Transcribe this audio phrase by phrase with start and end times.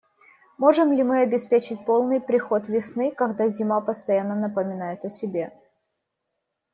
[0.57, 5.53] Можем ли мы обеспечить полный приход весны, когда зима постоянно напоминает о себе?